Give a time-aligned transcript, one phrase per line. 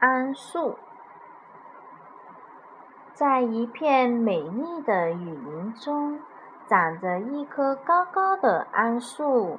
[0.00, 0.78] 桉树。
[3.14, 6.20] 在一片美丽的雨林中，
[6.68, 9.58] 长着一棵高高的桉树。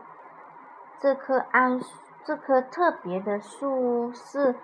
[1.00, 1.82] 这棵桉
[2.24, 4.56] 这棵特别的树是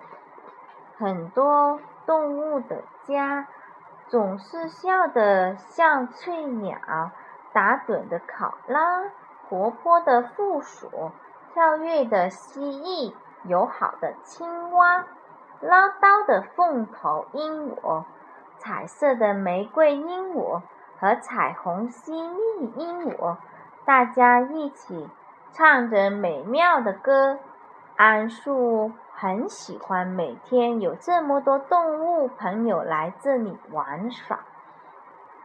[0.96, 3.48] 很多动物的家，
[4.08, 6.78] 总是笑得像翠鸟，
[7.52, 9.10] 打盹的考拉，
[9.48, 11.10] 活泼的负鼠，
[11.52, 13.12] 跳跃的蜥蜴，
[13.44, 15.04] 友好的青蛙，
[15.60, 18.04] 唠叨的凤头鹦鹉，
[18.58, 20.62] 彩色的玫瑰鹦鹉
[20.98, 23.36] 和彩虹犀利鹦鹉，
[23.84, 25.08] 大家一起。
[25.52, 27.38] 唱着美妙的歌，
[27.96, 34.40] 桉树很喜欢每天有这么多动物朋友来这里玩耍。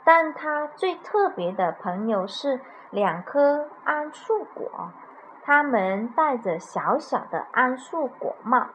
[0.04, 2.60] 但它最特别的朋友是
[2.90, 4.92] 两颗桉树果，
[5.44, 8.68] 它们戴着小小的桉树果帽，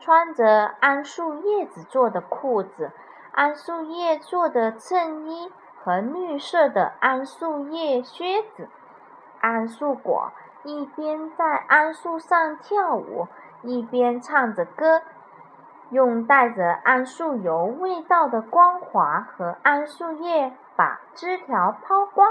[0.00, 2.90] 穿着桉树叶子做的裤子、
[3.34, 8.68] 桉树叶做的衬衣和绿色的桉树叶靴子。
[9.40, 10.32] 桉树果。
[10.62, 13.28] 一边在桉树上跳舞，
[13.62, 15.00] 一边唱着歌，
[15.88, 22.28] 用带着桉树油味道的光滑和桉树叶把枝条抛光，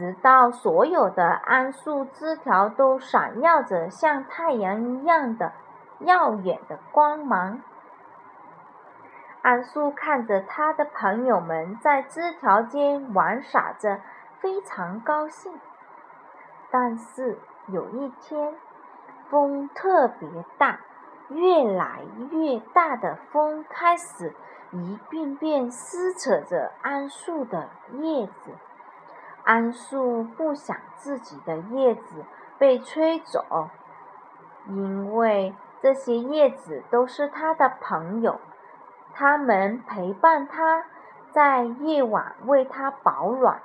[0.00, 5.52] 直到所有的桉树枝条都闪耀着像太阳一样的
[5.98, 7.60] 耀眼的光芒。
[9.42, 14.00] 桉树看着他的朋友们在枝条间玩耍着，
[14.38, 15.52] 非常高兴。
[16.70, 18.54] 但是有一天，
[19.28, 20.26] 风特别
[20.56, 20.80] 大，
[21.28, 24.34] 越来越大的风开始
[24.70, 28.52] 一遍遍撕扯着桉树的叶子。
[29.44, 32.24] 桉树不想自己的叶子
[32.58, 33.70] 被吹走，
[34.68, 38.40] 因为这些叶子都是它的朋友，
[39.14, 40.84] 它们陪伴它，
[41.32, 43.60] 在夜晚为它保暖，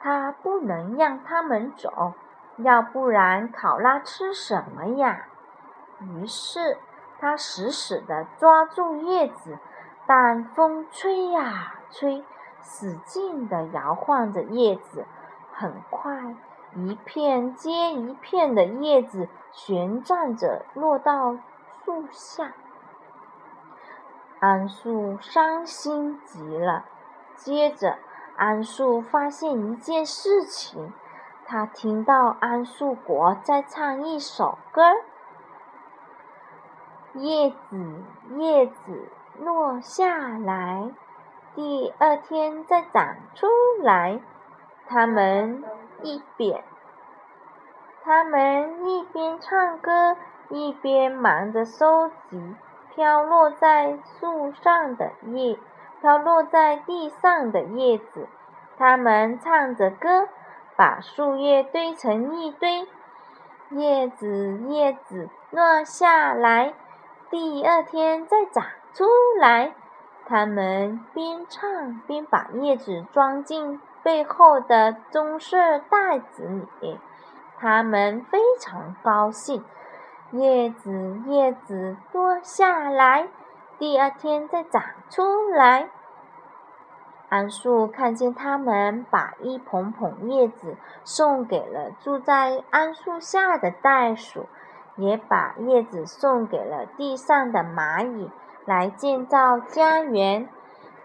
[0.00, 2.14] 它不能让它们走。
[2.56, 5.26] 要不然，考拉吃什么呀？
[6.00, 6.76] 于是
[7.18, 9.58] 他死死地抓住叶子，
[10.06, 12.24] 但风吹呀吹，
[12.62, 15.06] 使劲地摇晃着叶子。
[15.60, 16.34] 很快，
[16.74, 21.36] 一片接一片的叶子旋转着落到
[21.84, 22.54] 树下。
[24.40, 26.86] 桉树伤心极了。
[27.34, 27.98] 接着，
[28.38, 30.94] 桉树发现一件事情。
[31.44, 34.96] 他听到桉树国在唱一首歌儿
[37.12, 38.02] ：“叶子，
[38.38, 40.90] 叶子落下来，
[41.54, 43.46] 第二天再长出
[43.82, 44.22] 来。”
[44.90, 45.64] 他们
[46.02, 46.62] 一边，
[48.04, 50.16] 他们一边唱歌，
[50.50, 52.56] 一边忙着收集
[52.94, 55.56] 飘落在树上的叶，
[56.00, 58.28] 飘落在地上的叶子。
[58.76, 60.28] 他们唱着歌。
[60.76, 62.88] 把树叶堆成一堆，
[63.68, 66.72] 叶子叶子落下来，
[67.28, 68.64] 第二天再长
[68.94, 69.04] 出
[69.38, 69.74] 来。
[70.24, 76.98] 他们边唱边把叶子装进背后的棕色袋子里。
[77.58, 79.64] 他们非常高兴。
[80.30, 83.28] 叶子叶子落下来，
[83.78, 85.90] 第二天再长出来。
[87.28, 94.46] 桉树看见他们把一捧捧叶子送给了住在桉树下的袋鼠，
[94.96, 98.30] 也把叶子送给了地上的蚂蚁
[98.64, 100.48] 来建造家园。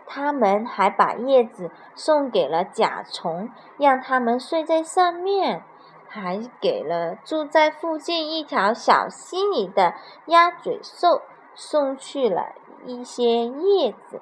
[0.06, 5.64] 他们还把叶子送给了甲虫，让它们睡在上面，
[6.08, 9.96] 还给了住在附近一条小溪里的
[10.28, 11.22] 鸭嘴兽
[11.54, 12.54] 送去了
[12.86, 14.22] 一些叶子。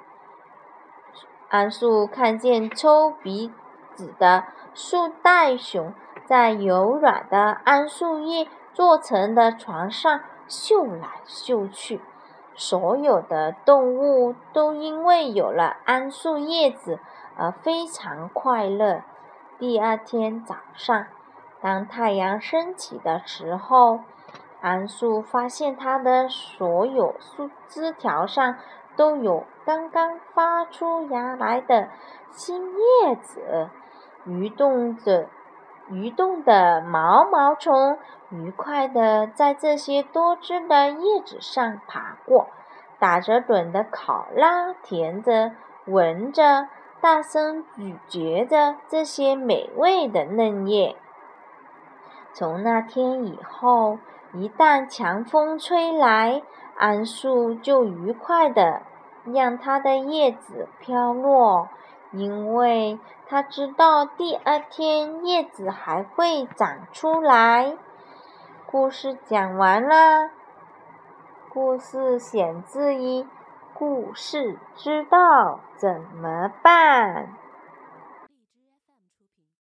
[1.50, 3.52] 桉树看见抽鼻
[3.94, 5.94] 子的树袋熊
[6.26, 12.02] 在柔软的桉树叶做成的床上嗅来嗅去，
[12.56, 17.00] 所有的动物都因为有了桉树叶子
[17.36, 19.02] 而非常快乐。
[19.60, 21.08] 第二天早上，
[21.62, 24.02] 当太阳升起的时候，
[24.62, 28.56] 桉树发现它的所有树枝条上。
[28.96, 31.90] 都有刚刚发出芽来的
[32.30, 33.68] 新叶子，
[34.28, 35.30] 蠕动着、
[35.90, 37.98] 蠕动的毛毛虫
[38.30, 42.48] 愉快地在这些多汁的叶子上爬过。
[43.00, 45.52] 打着盹的考拉舔着、
[45.86, 46.70] 闻着、
[47.02, 50.96] 大声咀嚼着这些美味的嫩叶。
[52.32, 54.00] 从那天以后，
[54.32, 56.44] 一旦强风吹来，
[56.80, 58.84] 桉树就愉快的
[59.26, 61.68] 让它的叶子飘落，
[62.14, 67.76] 因为他知道第二天叶子还会长出来。
[68.68, 70.30] 故事讲完了。
[71.50, 73.28] 故事选自一
[73.74, 77.43] 故事知道怎么办？